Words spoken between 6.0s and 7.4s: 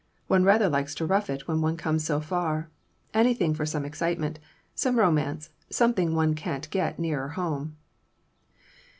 one can't get nearer